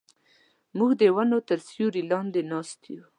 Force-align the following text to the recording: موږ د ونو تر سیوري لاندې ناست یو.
موږ 0.77 0.91
د 1.01 1.03
ونو 1.15 1.39
تر 1.49 1.59
سیوري 1.67 2.03
لاندې 2.11 2.41
ناست 2.51 2.79
یو. 2.93 3.03